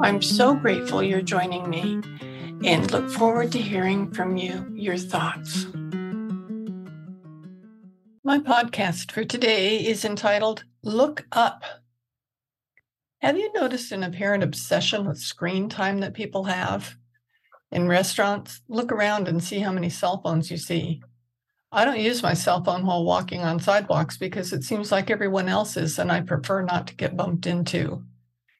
I'm 0.00 0.22
so 0.22 0.54
grateful 0.54 1.02
you're 1.02 1.20
joining 1.22 1.68
me 1.68 2.00
and 2.64 2.88
look 2.92 3.10
forward 3.10 3.50
to 3.50 3.58
hearing 3.58 4.12
from 4.12 4.36
you 4.36 4.70
your 4.72 4.96
thoughts. 4.96 5.66
My 8.22 8.38
podcast 8.38 9.10
for 9.10 9.24
today 9.24 9.84
is 9.84 10.04
entitled 10.04 10.62
Look 10.84 11.26
Up. 11.32 11.64
Have 13.22 13.36
you 13.36 13.52
noticed 13.52 13.90
an 13.90 14.04
apparent 14.04 14.44
obsession 14.44 15.04
with 15.04 15.18
screen 15.18 15.68
time 15.68 15.98
that 15.98 16.14
people 16.14 16.44
have? 16.44 16.94
In 17.72 17.88
restaurants, 17.88 18.60
look 18.68 18.92
around 18.92 19.26
and 19.26 19.42
see 19.42 19.58
how 19.58 19.72
many 19.72 19.90
cell 19.90 20.22
phones 20.22 20.48
you 20.48 20.58
see. 20.58 21.02
I 21.72 21.84
don't 21.84 21.98
use 21.98 22.22
my 22.22 22.34
cell 22.34 22.62
phone 22.62 22.86
while 22.86 23.04
walking 23.04 23.40
on 23.40 23.58
sidewalks 23.58 24.16
because 24.16 24.52
it 24.52 24.62
seems 24.62 24.92
like 24.92 25.10
everyone 25.10 25.48
else 25.48 25.76
is, 25.76 25.98
and 25.98 26.12
I 26.12 26.20
prefer 26.20 26.62
not 26.62 26.86
to 26.86 26.94
get 26.94 27.16
bumped 27.16 27.46
into. 27.46 28.04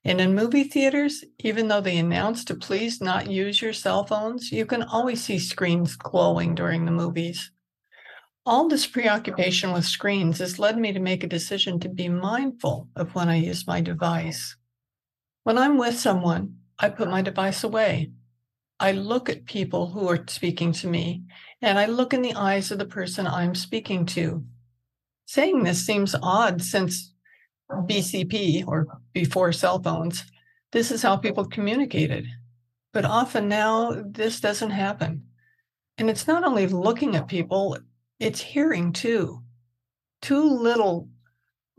And 0.05 0.21
in 0.21 0.35
movie 0.35 0.65
theaters, 0.65 1.25
even 1.41 1.69
though 1.69 1.81
they 1.81 1.99
announce 1.99 2.45
to 2.45 2.55
please 2.55 3.01
not 3.01 3.31
use 3.31 3.61
your 3.61 3.73
cell 3.73 4.05
phones, 4.05 4.53
you 4.53 4.65
can 4.65 4.83
always 4.83 5.23
see 5.23 5.39
screens 5.39 5.97
glowing 5.97 6.55
during 6.55 6.85
the 6.85 6.91
movies. 6.91 7.51
All 8.47 8.69
this 8.69 8.87
preoccupation 8.87 9.73
with 9.73 9.85
screens 9.85 10.39
has 10.39 10.59
led 10.59 10.79
me 10.79 10.93
to 10.93 11.01
make 11.01 11.23
a 11.23 11.29
decision 11.29 11.79
to 11.81 11.89
be 11.89 12.09
mindful 12.09 12.89
of 12.97 13.15
when 13.15 13.29
I 13.29 13.37
use 13.37 13.67
my 13.67 13.81
device. 13.81 14.57
When 15.43 15.59
I'm 15.59 15.77
with 15.77 15.99
someone, 15.99 16.59
I 16.79 16.89
put 16.89 17.11
my 17.11 17.21
device 17.21 17.65
away. 17.65 18.13
I 18.81 18.93
look 18.93 19.29
at 19.29 19.45
people 19.45 19.89
who 19.89 20.09
are 20.09 20.25
speaking 20.29 20.73
to 20.73 20.87
me, 20.87 21.25
and 21.61 21.79
I 21.79 21.87
look 21.87 22.15
in 22.15 22.23
the 22.23 22.35
eyes 22.35 22.71
of 22.71 22.79
the 22.79 22.87
person 22.87 23.27
I'm 23.27 23.55
speaking 23.55 24.07
to. 24.07 24.45
Saying 25.27 25.65
this 25.65 25.85
seems 25.85 26.15
odd 26.23 26.63
since 26.63 27.13
BCP 27.71 28.67
or 28.67 28.87
before 29.13 29.53
cell 29.53 29.83
phones, 29.83 30.25
this 30.73 30.91
is 30.91 31.03
how 31.03 31.17
people 31.17 31.45
communicated. 31.45 32.27
But 32.93 33.05
often 33.05 33.49
now, 33.49 34.03
this 34.05 34.41
doesn't 34.41 34.71
happen. 34.71 35.25
And 35.99 36.09
it's 36.09 36.27
not 36.27 36.45
only 36.45 36.67
looking 36.67 37.17
at 37.17 37.29
people, 37.29 37.77
it's 38.19 38.41
hearing 38.41 38.93
too. 38.93 39.43
Two 40.23 40.43
little 40.43 41.09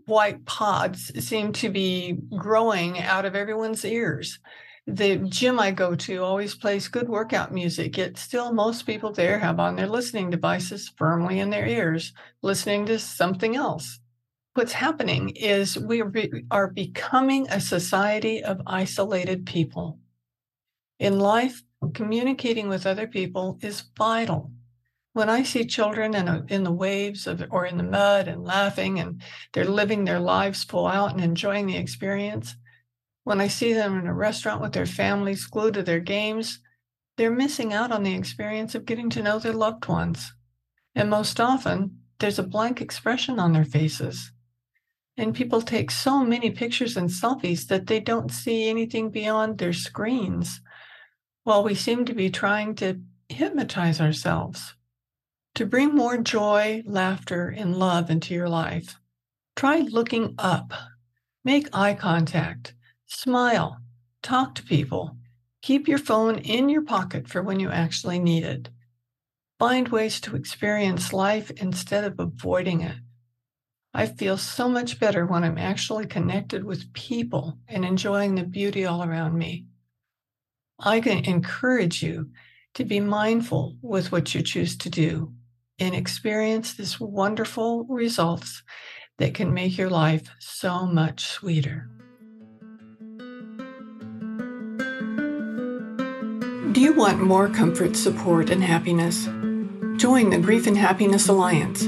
white 0.05 0.45
pods 0.45 1.11
seem 1.23 1.53
to 1.53 1.69
be 1.69 2.17
growing 2.35 2.99
out 2.99 3.25
of 3.25 3.35
everyone's 3.35 3.85
ears. 3.85 4.39
The 4.87 5.17
gym 5.17 5.59
I 5.59 5.71
go 5.71 5.95
to 5.95 6.23
always 6.23 6.55
plays 6.55 6.87
good 6.87 7.07
workout 7.07 7.53
music, 7.53 7.97
yet 7.97 8.17
still 8.17 8.51
most 8.51 8.87
people 8.87 9.11
there 9.11 9.37
have 9.37 9.59
on 9.59 9.75
their 9.75 9.87
listening 9.87 10.31
devices 10.31 10.91
firmly 10.97 11.39
in 11.39 11.51
their 11.51 11.67
ears, 11.67 12.11
listening 12.41 12.87
to 12.87 12.97
something 12.97 13.55
else 13.55 13.99
what's 14.59 14.73
happening 14.73 15.29
mm-hmm. 15.29 15.37
is 15.37 15.77
we 15.77 16.03
are 16.51 16.67
becoming 16.67 17.47
a 17.49 17.61
society 17.61 18.43
of 18.43 18.61
isolated 18.67 19.45
people. 19.45 19.99
In 20.99 21.17
life, 21.17 21.63
communicating 21.93 22.67
with 22.67 22.85
other 22.85 23.07
people 23.07 23.57
is 23.61 23.85
vital. 23.97 24.51
When 25.13 25.29
I 25.29 25.43
see 25.43 25.65
children 25.65 26.13
in, 26.13 26.27
a, 26.27 26.43
in 26.49 26.65
the 26.65 26.73
waves 26.73 27.25
of, 27.25 27.41
or 27.51 27.65
in 27.65 27.77
the 27.77 27.83
mud 27.83 28.27
and 28.27 28.43
laughing 28.43 28.99
and 28.99 29.21
they're 29.53 29.63
living 29.63 30.03
their 30.03 30.19
lives 30.19 30.65
full 30.65 30.87
out 30.87 31.13
and 31.13 31.23
enjoying 31.23 31.65
the 31.65 31.77
experience, 31.77 32.57
when 33.23 33.39
I 33.39 33.47
see 33.47 33.71
them 33.71 33.97
in 33.97 34.07
a 34.07 34.13
restaurant 34.13 34.61
with 34.61 34.73
their 34.73 34.85
families 34.85 35.45
glued 35.45 35.75
to 35.75 35.83
their 35.83 36.01
games, 36.01 36.59
they're 37.15 37.31
missing 37.31 37.71
out 37.71 37.93
on 37.93 38.03
the 38.03 38.13
experience 38.13 38.75
of 38.75 38.85
getting 38.85 39.09
to 39.11 39.23
know 39.23 39.39
their 39.39 39.53
loved 39.53 39.87
ones. 39.87 40.33
And 40.95 41.09
most 41.09 41.39
often, 41.39 41.99
there's 42.19 42.39
a 42.39 42.43
blank 42.43 42.81
expression 42.81 43.39
on 43.39 43.53
their 43.53 43.63
faces. 43.63 44.33
And 45.19 45.35
people 45.35 45.61
take 45.61 45.91
so 45.91 46.23
many 46.23 46.49
pictures 46.49 46.95
and 46.95 47.09
selfies 47.09 47.67
that 47.67 47.87
they 47.87 47.99
don't 47.99 48.31
see 48.31 48.69
anything 48.69 49.09
beyond 49.09 49.57
their 49.57 49.73
screens, 49.73 50.61
while 51.43 51.61
we 51.61 51.75
seem 51.75 52.05
to 52.05 52.13
be 52.13 52.29
trying 52.29 52.73
to 52.75 53.01
hypnotize 53.27 53.99
ourselves. 53.99 54.75
To 55.55 55.65
bring 55.65 55.93
more 55.93 56.17
joy, 56.19 56.83
laughter, 56.85 57.49
and 57.49 57.75
love 57.75 58.09
into 58.09 58.33
your 58.33 58.47
life, 58.47 58.97
try 59.57 59.79
looking 59.79 60.35
up, 60.37 60.71
make 61.43 61.67
eye 61.73 61.95
contact, 61.95 62.73
smile, 63.05 63.77
talk 64.23 64.55
to 64.55 64.63
people, 64.63 65.17
keep 65.61 65.85
your 65.89 65.97
phone 65.97 66.39
in 66.39 66.69
your 66.69 66.83
pocket 66.83 67.27
for 67.27 67.41
when 67.41 67.59
you 67.59 67.69
actually 67.69 68.19
need 68.19 68.45
it. 68.45 68.69
Find 69.59 69.89
ways 69.89 70.21
to 70.21 70.37
experience 70.37 71.11
life 71.11 71.51
instead 71.57 72.05
of 72.05 72.21
avoiding 72.21 72.79
it. 72.79 72.95
I 73.93 74.05
feel 74.05 74.37
so 74.37 74.69
much 74.69 74.99
better 74.99 75.25
when 75.25 75.43
I'm 75.43 75.57
actually 75.57 76.05
connected 76.05 76.63
with 76.63 76.93
people 76.93 77.57
and 77.67 77.83
enjoying 77.83 78.35
the 78.35 78.43
beauty 78.43 78.85
all 78.85 79.03
around 79.03 79.35
me. 79.37 79.65
I 80.79 81.01
can 81.01 81.25
encourage 81.25 82.03
you 82.03 82.29
to 82.75 82.85
be 82.85 82.99
mindful 82.99 83.77
with 83.81 84.11
what 84.11 84.35
you 84.35 84.43
choose 84.43 84.77
to 84.77 84.89
do 84.89 85.33
and 85.79 85.95
experience 85.95 86.73
this 86.73 86.99
wonderful 86.99 87.85
results 87.85 88.61
that 89.17 89.33
can 89.33 89.53
make 89.53 89.77
your 89.77 89.89
life 89.89 90.29
so 90.39 90.85
much 90.85 91.25
sweeter. 91.25 91.89
Do 96.71 96.79
you 96.79 96.93
want 96.93 97.21
more 97.21 97.49
comfort, 97.49 97.95
support, 97.95 98.51
and 98.51 98.63
happiness? 98.63 99.25
Join 99.97 100.29
the 100.29 100.39
Grief 100.39 100.67
and 100.67 100.77
Happiness 100.77 101.27
Alliance 101.27 101.87